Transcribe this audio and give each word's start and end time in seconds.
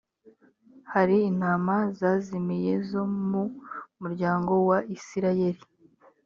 hari 0.93 1.17
intama 1.29 1.75
zazimiye 1.99 2.73
zo 2.89 3.03
mu 3.29 3.43
muryango 4.01 4.53
wa 4.69 4.79
isirayeli 4.95 5.61